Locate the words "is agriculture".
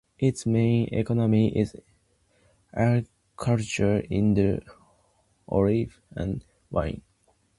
1.55-3.99